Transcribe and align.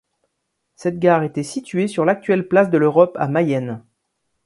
Cette 0.75 0.97
gare 0.97 1.21
était 1.21 1.43
située 1.43 1.87
sur 1.87 2.05
l'actuelle 2.05 2.47
place 2.47 2.71
de 2.71 2.79
l'Europe 2.79 3.15
à 3.19 3.27
Mayenne. 3.27 3.83